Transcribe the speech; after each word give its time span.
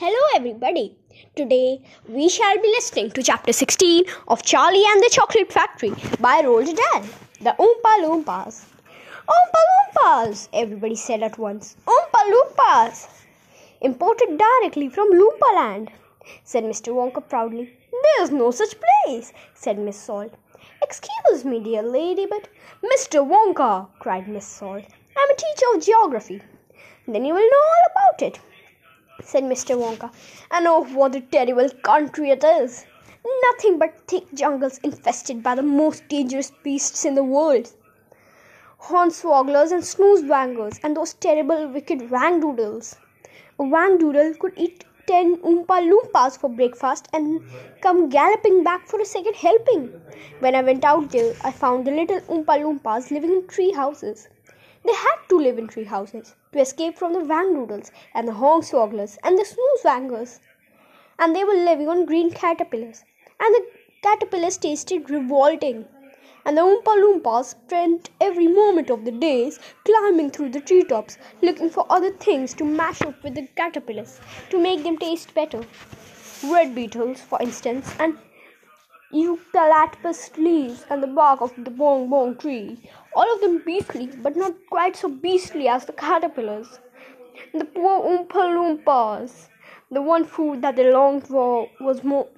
Hello, 0.00 0.26
everybody. 0.36 0.96
Today 1.34 1.82
we 2.08 2.28
shall 2.28 2.56
be 2.64 2.68
listening 2.68 3.10
to 3.14 3.20
chapter 3.20 3.52
16 3.52 4.04
of 4.28 4.44
Charlie 4.44 4.84
and 4.90 5.02
the 5.02 5.10
Chocolate 5.10 5.52
Factory 5.52 5.90
by 6.20 6.40
Roald 6.40 6.70
Dahl. 6.80 7.02
The 7.40 7.54
Oompa 7.64 7.94
Loompas. 8.02 8.60
Oompa 9.36 9.62
Loompas! 9.70 10.48
Everybody 10.52 10.94
said 10.94 11.24
at 11.24 11.36
once. 11.36 11.74
Oompa 11.84 12.20
Loompas! 12.32 13.08
Imported 13.80 14.38
directly 14.38 14.88
from 14.88 15.10
Loompa 15.10 15.52
Land, 15.56 15.90
said 16.44 16.62
Mr. 16.62 16.94
Wonka 16.94 17.28
proudly. 17.28 17.68
There's 18.04 18.30
no 18.30 18.52
such 18.52 18.76
place, 18.84 19.32
said 19.54 19.80
Miss 19.80 19.96
Salt. 19.96 20.32
Excuse 20.80 21.44
me, 21.44 21.58
dear 21.58 21.82
lady, 21.82 22.24
but 22.24 22.46
Mr. 22.84 23.28
Wonka, 23.28 23.88
cried 23.98 24.28
Miss 24.28 24.46
Salt. 24.46 24.84
I'm 25.16 25.30
a 25.30 25.34
teacher 25.34 25.66
of 25.74 25.82
geography. 25.82 26.40
Then 27.08 27.24
you 27.24 27.34
will 27.34 27.50
know 27.50 27.64
all 27.72 27.90
about 27.90 28.22
it 28.22 28.38
said 29.22 29.44
Mr. 29.44 29.76
Wonka. 29.76 30.10
And 30.50 30.66
oh, 30.66 30.84
what 30.84 31.14
a 31.14 31.20
terrible 31.20 31.68
country 31.82 32.30
it 32.30 32.44
is! 32.44 32.86
Nothing 33.42 33.78
but 33.78 34.06
thick 34.06 34.32
jungles 34.32 34.78
infested 34.78 35.42
by 35.42 35.54
the 35.54 35.62
most 35.62 36.08
dangerous 36.08 36.52
beasts 36.62 37.04
in 37.04 37.14
the 37.14 37.24
world. 37.24 37.72
Hornswogglers 38.80 39.72
and 39.72 39.82
snoozewangers 39.82 40.78
and 40.82 40.96
those 40.96 41.14
terrible 41.14 41.68
wicked 41.68 42.10
wangdoodles. 42.10 42.96
A 43.58 43.62
wangdoodle 43.62 44.38
could 44.38 44.52
eat 44.56 44.84
ten 45.06 45.36
Oompa 45.38 45.80
Loompas 45.90 46.38
for 46.38 46.48
breakfast 46.48 47.08
and 47.12 47.40
come 47.80 48.08
galloping 48.08 48.62
back 48.62 48.86
for 48.86 49.00
a 49.00 49.04
second 49.04 49.34
helping. 49.34 49.88
When 50.40 50.54
I 50.54 50.62
went 50.62 50.84
out 50.84 51.10
there, 51.10 51.34
I 51.42 51.50
found 51.50 51.86
the 51.86 51.90
little 51.90 52.20
Oompa 52.20 52.58
Loompas 52.62 53.10
living 53.10 53.32
in 53.32 53.46
tree 53.48 53.72
houses. 53.72 54.28
They 54.88 54.94
had 54.94 55.18
to 55.28 55.38
live 55.38 55.58
in 55.58 55.68
tree 55.68 55.84
houses 55.84 56.34
to 56.52 56.60
escape 56.60 56.96
from 56.96 57.12
the 57.12 57.18
Wangdoodles 57.18 57.90
and 58.14 58.26
the 58.26 58.32
Hornswogglers 58.32 59.18
and 59.22 59.36
the 59.36 59.44
Snoozewangers. 59.44 60.40
And 61.18 61.36
they 61.36 61.44
were 61.44 61.52
living 61.52 61.90
on 61.90 62.06
green 62.06 62.30
caterpillars. 62.30 63.04
And 63.38 63.54
the 63.54 63.66
caterpillars 64.02 64.56
tasted 64.56 65.10
revolting. 65.10 65.84
And 66.46 66.56
the 66.56 66.62
Oompa 66.62 66.94
Loompas 67.02 67.50
spent 67.50 68.08
every 68.18 68.46
moment 68.48 68.88
of 68.88 69.04
the 69.04 69.12
days 69.12 69.60
climbing 69.84 70.30
through 70.30 70.52
the 70.52 70.62
treetops 70.62 71.18
looking 71.42 71.68
for 71.68 71.84
other 71.90 72.12
things 72.12 72.54
to 72.54 72.64
mash 72.64 73.02
up 73.02 73.22
with 73.22 73.34
the 73.34 73.46
caterpillars 73.56 74.18
to 74.48 74.58
make 74.58 74.84
them 74.84 74.96
taste 74.96 75.34
better. 75.34 75.66
Red 76.44 76.74
beetles, 76.74 77.20
for 77.20 77.42
instance, 77.42 77.94
and 77.98 78.16
eucalyptus 79.10 80.36
leaves 80.36 80.84
and 80.90 81.02
the 81.02 81.06
bark 81.06 81.40
of 81.40 81.52
the 81.56 81.70
bong 81.70 82.10
bong 82.10 82.36
tree, 82.36 82.78
all 83.14 83.34
of 83.34 83.40
them 83.40 83.62
beastly, 83.64 84.06
but 84.22 84.36
not 84.36 84.54
quite 84.68 84.96
so 84.96 85.08
beastly 85.08 85.66
as 85.66 85.86
the 85.86 85.92
caterpillars. 85.92 86.78
The 87.54 87.64
poor 87.64 88.00
Oompa 88.04 88.42
Loompas, 88.54 89.48
the 89.90 90.02
one 90.02 90.24
food 90.24 90.60
that 90.62 90.76
they 90.76 90.92
longed 90.92 91.26
for 91.26 91.70
was 91.80 92.04
more 92.04 92.28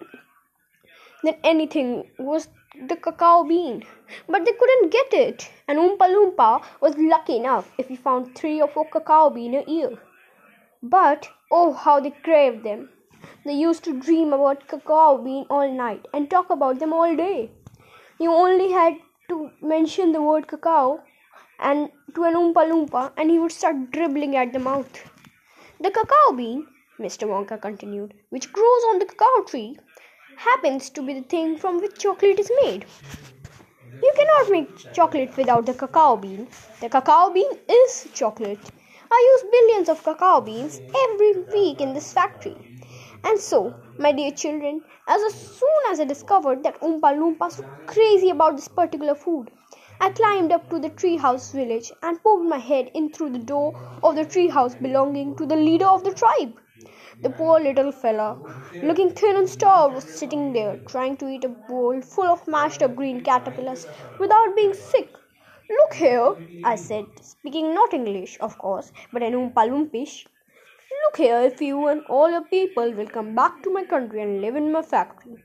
than 1.25 1.37
anything 1.43 2.09
was 2.19 2.49
the 2.89 2.97
cacao 2.97 3.43
bean, 3.45 3.83
but 4.29 4.45
they 4.45 4.53
couldn't 4.53 4.93
get 4.93 5.13
it. 5.13 5.51
And 5.67 5.79
Oompa 5.79 6.07
Loompa 6.15 6.63
was 6.81 6.97
lucky 6.97 7.37
enough 7.37 7.73
if 7.79 7.89
he 7.89 7.97
found 7.97 8.37
three 8.37 8.61
or 8.61 8.69
four 8.69 8.89
cacao 8.89 9.31
bean 9.31 9.55
a 9.55 9.65
year. 9.65 9.99
But 10.83 11.29
oh, 11.51 11.73
how 11.73 11.99
they 12.01 12.11
craved 12.11 12.63
them! 12.65 12.91
They 13.45 13.55
used 13.55 13.85
to 13.85 13.99
dream 13.99 14.35
about 14.35 14.69
cacao 14.69 15.17
bean 15.17 15.47
all 15.49 15.71
night 15.73 16.07
and 16.13 16.29
talk 16.29 16.51
about 16.51 16.79
them 16.79 16.93
all 16.93 17.17
day. 17.17 17.51
You 18.19 18.33
only 18.33 18.71
had 18.71 18.97
to 19.31 19.51
mention 19.63 20.13
the 20.13 20.21
word 20.21 20.47
cacao 20.47 21.01
and 21.59 21.91
to 22.15 22.25
an 22.25 22.35
Oompa 22.35 22.69
Loompa 22.71 23.13
and 23.17 23.31
he 23.31 23.39
would 23.39 23.53
start 23.53 23.91
dribbling 23.93 24.37
at 24.37 24.53
the 24.53 24.59
mouth. 24.59 25.05
The 25.81 25.91
cacao 25.91 26.33
bean, 26.37 26.67
Mr. 26.99 27.27
Wonka 27.27 27.59
continued, 27.59 28.13
which 28.29 28.53
grows 28.53 28.85
on 28.91 28.99
the 28.99 29.07
cacao 29.07 29.43
tree, 29.47 29.79
happens 30.37 30.91
to 30.91 31.03
be 31.03 31.15
the 31.15 31.23
thing 31.23 31.57
from 31.57 31.81
which 31.81 31.99
chocolate 31.99 32.39
is 32.39 32.53
made. 32.63 32.85
You 34.03 34.13
cannot 34.17 34.51
make 34.51 34.93
chocolate 34.93 35.35
without 35.39 35.65
the 35.65 35.73
cacao 35.73 36.17
bean. 36.17 36.49
The 36.81 36.91
cacao 36.91 37.31
bean 37.31 37.51
is 37.69 38.09
chocolate. 38.13 38.61
I 39.11 39.31
use 39.33 39.51
billions 39.51 39.89
of 39.89 40.03
cacao 40.05 40.43
beans 40.43 40.81
every 41.07 41.43
week 41.55 41.81
in 41.81 41.95
this 41.95 42.13
factory. 42.13 42.57
And 43.25 43.39
so, 43.39 43.75
my 43.99 44.13
dear 44.13 44.31
children, 44.31 44.83
as 45.07 45.35
soon 45.35 45.69
as 45.91 46.01
I 46.01 46.05
discovered 46.05 46.63
that 46.63 46.81
Oompa 46.81 47.15
Loompas 47.19 47.59
were 47.59 47.69
crazy 47.87 48.31
about 48.31 48.57
this 48.57 48.69
particular 48.69 49.15
food, 49.15 49.51
I 50.01 50.11
climbed 50.11 50.53
up 50.53 50.69
to 50.71 50.79
the 50.79 50.91
treehouse 50.91 51.53
village 51.53 51.93
and 52.03 52.23
poked 52.23 52.45
my 52.45 52.59
head 52.59 52.91
in 52.95 53.11
through 53.13 53.31
the 53.31 53.39
door 53.39 53.75
of 54.03 54.17
the 54.17 54.25
treehouse 54.25 54.75
belonging 54.81 55.37
to 55.37 55.47
the 55.47 55.57
leader 55.57 55.87
of 55.87 56.05
the 56.05 56.15
tribe. 56.15 56.55
The 57.23 57.31
poor 57.31 57.61
little 57.61 57.93
fella, 57.93 58.39
looking 58.83 59.11
thin 59.11 59.37
and 59.37 59.49
starved, 59.49 59.95
was 59.95 60.05
sitting 60.05 60.53
there 60.53 60.79
trying 60.87 61.17
to 61.19 61.29
eat 61.29 61.45
a 61.45 61.49
bowl 61.49 62.01
full 62.01 62.29
of 62.29 62.49
mashed 62.49 62.83
up 62.83 62.97
green 62.97 63.21
caterpillars 63.23 63.87
without 64.19 64.57
being 64.57 64.73
sick. 64.73 65.11
Look 65.69 65.95
here, 65.95 66.35
I 66.65 66.77
said, 66.77 67.05
speaking 67.21 67.75
not 67.75 67.93
English, 67.93 68.39
of 68.41 68.57
course, 68.59 68.91
but 69.13 69.23
an 69.23 69.35
Oompa 69.35 69.69
Loompish. 69.69 70.27
Look 71.05 71.17
here, 71.17 71.41
if 71.41 71.61
you 71.61 71.87
and 71.89 72.03
all 72.07 72.31
your 72.31 72.45
people 72.45 72.93
will 72.93 73.07
come 73.07 73.35
back 73.35 73.63
to 73.63 73.73
my 73.73 73.85
country 73.85 74.21
and 74.23 74.41
live 74.41 74.57
in 74.57 74.71
my 74.71 74.83
factory, 74.83 75.37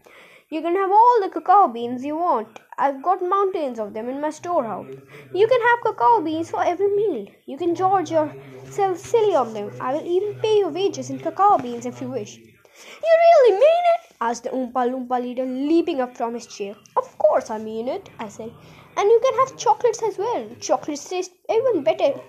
you 0.50 0.62
can 0.62 0.76
have 0.76 0.92
all 0.92 1.22
the 1.22 1.30
cacao 1.30 1.68
beans 1.68 2.04
you 2.04 2.18
want. 2.18 2.60
I've 2.78 3.02
got 3.02 3.24
mountains 3.24 3.80
of 3.80 3.94
them 3.94 4.10
in 4.10 4.20
my 4.20 4.32
storehouse. 4.32 4.94
You 5.34 5.48
can 5.48 5.62
have 5.62 5.84
cacao 5.84 6.22
beans 6.22 6.50
for 6.50 6.64
every 6.64 6.88
meal. 6.96 7.28
You 7.46 7.58
can 7.58 7.74
gorge 7.74 8.12
yourself 8.12 8.98
silly 8.98 9.34
on 9.36 9.54
them. 9.54 9.72
I 9.80 9.94
will 9.94 10.06
even 10.06 10.34
pay 10.42 10.58
your 10.58 10.70
wages 10.70 11.10
in 11.10 11.20
cacao 11.20 11.58
beans 11.58 11.86
if 11.86 12.02
you 12.02 12.10
wish. 12.10 12.38
You 12.38 13.14
really 13.26 13.52
mean 13.54 13.86
it? 13.96 14.16
asked 14.20 14.44
the 14.44 14.50
Oompa 14.50 14.90
Loompa 14.92 15.22
leader, 15.22 15.46
leaping 15.46 16.02
up 16.02 16.18
from 16.18 16.34
his 16.34 16.48
chair. 16.48 16.76
Of 16.98 17.18
course 17.18 17.50
I 17.50 17.60
mean 17.60 17.88
it, 17.88 18.10
I 18.20 18.28
said. 18.28 18.52
And 18.98 19.10
you 19.10 19.20
can 19.24 19.40
have 19.40 19.58
chocolates 19.58 20.04
as 20.04 20.18
well. 20.18 20.50
Chocolates 20.60 21.08
taste 21.08 21.32
even 21.50 21.84
better 21.84 22.20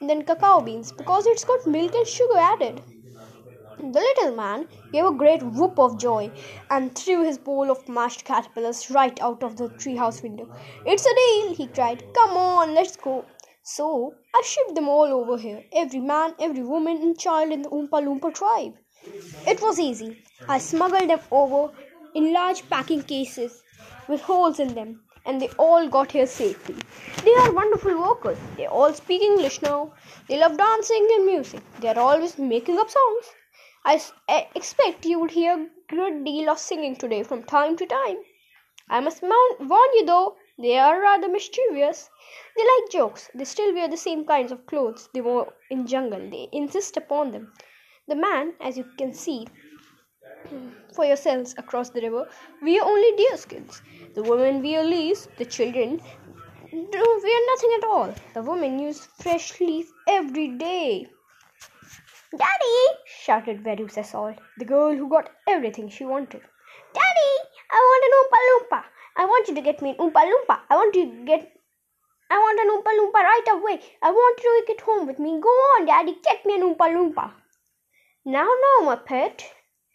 than 0.00 0.22
cacao 0.24 0.60
beans 0.60 0.92
because 0.92 1.26
it's 1.26 1.44
got 1.44 1.66
milk 1.66 1.94
and 1.94 2.06
sugar 2.06 2.38
added. 2.38 2.82
The 3.78 4.00
little 4.00 4.34
man 4.34 4.68
gave 4.92 5.04
a 5.04 5.12
great 5.12 5.42
whoop 5.42 5.78
of 5.78 5.98
joy 5.98 6.30
and 6.70 6.94
threw 6.94 7.24
his 7.24 7.36
bowl 7.38 7.70
of 7.70 7.88
mashed 7.88 8.24
caterpillars 8.24 8.90
right 8.90 9.20
out 9.20 9.42
of 9.42 9.56
the 9.56 9.68
treehouse 9.68 10.22
window. 10.22 10.48
It's 10.86 11.04
a 11.04 11.14
deal, 11.14 11.54
he 11.54 11.66
cried. 11.68 12.02
Come 12.14 12.36
on, 12.36 12.74
let's 12.74 12.96
go. 12.96 13.26
So 13.62 14.14
I 14.34 14.42
shipped 14.44 14.74
them 14.74 14.88
all 14.88 15.06
over 15.06 15.36
here, 15.36 15.64
every 15.72 16.00
man, 16.00 16.34
every 16.38 16.62
woman, 16.62 17.02
and 17.02 17.18
child 17.18 17.52
in 17.52 17.62
the 17.62 17.68
Oompa 17.68 18.02
Loompa 18.02 18.32
tribe. 18.32 18.74
It 19.46 19.60
was 19.60 19.78
easy. 19.78 20.22
I 20.48 20.58
smuggled 20.58 21.10
them 21.10 21.20
over 21.30 21.72
in 22.14 22.32
large 22.32 22.68
packing 22.70 23.02
cases 23.02 23.62
with 24.08 24.20
holes 24.22 24.58
in 24.58 24.74
them 24.74 25.02
and 25.26 25.40
they 25.40 25.48
all 25.58 25.88
got 25.88 26.12
here 26.12 26.26
safely. 26.26 26.76
They 27.24 27.34
are 27.34 27.52
wonderful 27.52 28.00
workers. 28.00 28.38
They 28.56 28.66
all 28.66 28.94
speak 28.94 29.20
English 29.20 29.60
now. 29.60 29.92
They 30.28 30.38
love 30.38 30.56
dancing 30.56 31.08
and 31.16 31.26
music. 31.26 31.60
They 31.80 31.88
are 31.88 31.98
always 31.98 32.38
making 32.38 32.78
up 32.78 32.88
songs. 32.88 33.34
I, 33.84 34.00
expect 34.54 35.04
you 35.04 35.18
would 35.18 35.32
hear 35.32 35.52
a 35.54 35.68
good 35.88 36.24
deal 36.24 36.48
of 36.48 36.58
singing 36.58 36.96
today 36.96 37.22
from 37.22 37.44
time 37.44 37.76
to 37.76 37.86
time. 37.86 38.16
I 38.88 39.00
must 39.00 39.22
warn 39.22 39.90
you 39.94 40.04
though, 40.06 40.36
they 40.58 40.78
are 40.78 41.00
rather 41.00 41.28
mischievous. 41.28 42.08
They 42.56 42.62
like 42.62 42.90
jokes. 42.90 43.28
They 43.34 43.44
still 43.44 43.74
wear 43.74 43.88
the 43.88 43.96
same 43.96 44.24
kinds 44.24 44.50
of 44.52 44.66
clothes 44.66 45.08
they 45.12 45.20
wore 45.20 45.52
in 45.70 45.86
jungle. 45.86 46.30
They 46.30 46.48
insist 46.52 46.96
upon 46.96 47.32
them. 47.32 47.52
The 48.08 48.14
man, 48.14 48.54
as 48.60 48.78
you 48.78 48.84
can 48.96 49.12
see, 49.12 49.46
for 50.96 51.04
yourselves 51.04 51.54
across 51.58 51.90
the 51.90 52.00
river, 52.00 52.26
We 52.62 52.78
are 52.80 52.88
only 52.88 53.12
deerskins. 53.18 53.82
The 54.14 54.22
women 54.22 54.62
wear 54.62 54.82
leaves, 54.82 55.28
the 55.36 55.44
children 55.44 56.00
do 56.70 57.20
wear 57.24 57.40
nothing 57.50 57.72
at 57.78 57.84
all. 57.84 58.14
The 58.34 58.42
women 58.42 58.78
use 58.78 59.06
fresh 59.20 59.60
leaf 59.60 59.92
every 60.08 60.48
day. 60.48 61.06
Daddy! 62.36 62.78
shouted 63.04 63.62
Veruca 63.62 64.04
Salt, 64.04 64.38
the 64.58 64.64
girl 64.64 64.96
who 64.96 65.08
got 65.08 65.30
everything 65.46 65.88
she 65.88 66.04
wanted. 66.04 66.42
Daddy! 66.92 67.32
I 67.70 67.78
want 67.88 68.06
an 68.06 68.16
Oompa 68.18 68.40
Loompa! 68.48 68.84
I 69.16 69.24
want 69.26 69.48
you 69.48 69.54
to 69.54 69.60
get 69.60 69.80
me 69.82 69.90
an 69.90 69.96
Oompa 69.96 70.22
Loompa! 70.30 70.58
I 70.70 70.76
want 70.76 70.96
you 70.96 71.06
to 71.10 71.24
get 71.24 71.52
I 72.28 72.38
want 72.38 72.60
an 72.60 72.70
Oompa 72.74 72.92
Loompa 72.98 73.22
right 73.22 73.48
away! 73.52 73.80
I 74.02 74.10
want 74.10 74.40
you 74.42 74.64
to 74.66 74.72
it 74.72 74.80
home 74.80 75.06
with 75.06 75.18
me! 75.18 75.40
Go 75.40 75.48
on, 75.48 75.86
Daddy! 75.86 76.16
Get 76.24 76.44
me 76.44 76.56
an 76.56 76.62
Oompa 76.62 76.88
Loompa! 76.96 77.32
Now, 78.24 78.48
now, 78.64 78.86
my 78.86 78.96
pet, 78.96 79.44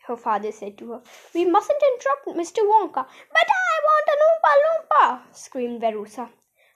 her 0.08 0.18
father 0.18 0.52
said 0.52 0.78
to 0.78 0.92
her. 0.92 1.02
We 1.34 1.46
mustn't 1.46 1.82
interrupt 1.82 2.38
Mr. 2.38 2.64
Wonka. 2.68 3.06
But 3.34 3.48
I 3.50 3.80
want 3.88 4.10
an 4.14 4.22
Oompa 4.28 4.54
Loompa, 4.64 5.36
screamed 5.36 5.82
Veruca. 5.82 6.30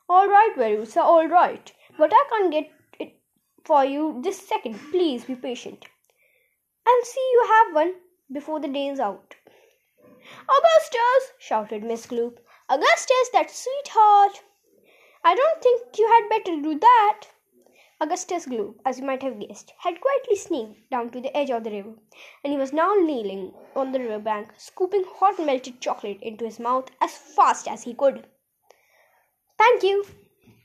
All 0.07 0.27
right, 0.27 0.53
Veruca, 0.55 1.01
all 1.01 1.27
right. 1.27 1.71
But 1.97 2.11
I 2.13 2.25
can't 2.29 2.51
get 2.51 2.71
it 2.99 3.19
for 3.63 3.83
you 3.83 4.21
this 4.23 4.47
second. 4.47 4.79
Please 4.91 5.25
be 5.25 5.35
patient. 5.35 5.85
I'll 6.87 7.03
see 7.03 7.29
you 7.33 7.47
have 7.47 7.75
one 7.75 7.93
before 8.31 8.59
the 8.59 8.67
day 8.67 8.87
is 8.87 8.99
out. 8.99 9.35
Augustus, 10.49 11.33
shouted 11.39 11.83
Miss 11.83 12.05
Gloop. 12.05 12.37
Augustus, 12.69 13.29
that 13.33 13.51
sweetheart. 13.51 14.41
I 15.23 15.35
don't 15.35 15.61
think 15.61 15.97
you 15.97 16.07
had 16.07 16.29
better 16.29 16.61
do 16.61 16.79
that. 16.79 17.27
Augustus 18.01 18.45
Gloop, 18.45 18.81
as 18.85 18.99
you 18.99 19.05
might 19.05 19.23
have 19.23 19.39
guessed, 19.39 19.73
had 19.77 20.01
quietly 20.01 20.35
sneaked 20.35 20.89
down 20.89 21.09
to 21.09 21.21
the 21.21 21.35
edge 21.35 21.49
of 21.49 21.63
the 21.63 21.71
river, 21.71 21.93
and 22.43 22.51
he 22.51 22.59
was 22.59 22.73
now 22.73 22.93
kneeling 22.93 23.53
on 23.73 23.93
the 23.93 23.99
river 23.99 24.19
bank, 24.19 24.51
scooping 24.57 25.05
hot 25.05 25.39
melted 25.39 25.79
chocolate 25.79 26.21
into 26.21 26.43
his 26.43 26.59
mouth 26.59 26.89
as 26.99 27.15
fast 27.15 27.67
as 27.69 27.83
he 27.83 27.93
could. 27.93 28.27
Thank 29.57 29.83
you. 29.83 30.05